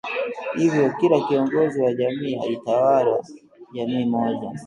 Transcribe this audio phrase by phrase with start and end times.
[0.55, 3.23] Hivyo kila kiongozi wa jamii alitawala
[3.73, 4.53] jamii moja